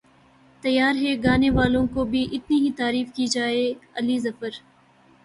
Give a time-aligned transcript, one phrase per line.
[0.63, 3.63] تیار ہیں گانے والوں کی بھی اتنی ہی تعریف کی جائے
[3.95, 4.49] علی ظفر